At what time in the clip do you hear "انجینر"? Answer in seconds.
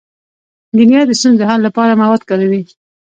0.71-1.03